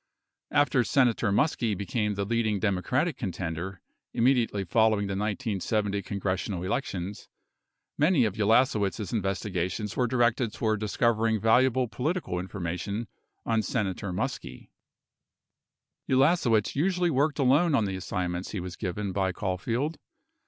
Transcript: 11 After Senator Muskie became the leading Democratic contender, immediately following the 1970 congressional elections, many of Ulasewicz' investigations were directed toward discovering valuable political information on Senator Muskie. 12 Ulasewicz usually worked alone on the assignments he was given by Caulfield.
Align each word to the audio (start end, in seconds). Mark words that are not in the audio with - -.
11 0.49 0.61
After 0.61 0.83
Senator 0.83 1.31
Muskie 1.31 1.77
became 1.77 2.15
the 2.15 2.25
leading 2.25 2.59
Democratic 2.59 3.17
contender, 3.17 3.81
immediately 4.15 4.63
following 4.63 5.01
the 5.05 5.11
1970 5.13 6.01
congressional 6.01 6.63
elections, 6.63 7.29
many 7.99 8.25
of 8.25 8.33
Ulasewicz' 8.33 9.13
investigations 9.13 9.95
were 9.95 10.07
directed 10.07 10.53
toward 10.53 10.79
discovering 10.79 11.39
valuable 11.39 11.87
political 11.87 12.39
information 12.39 13.07
on 13.45 13.61
Senator 13.61 14.11
Muskie. 14.11 14.69
12 16.09 16.19
Ulasewicz 16.47 16.75
usually 16.75 17.11
worked 17.11 17.37
alone 17.37 17.75
on 17.75 17.85
the 17.85 17.95
assignments 17.95 18.49
he 18.53 18.59
was 18.59 18.75
given 18.75 19.11
by 19.11 19.31
Caulfield. 19.31 19.99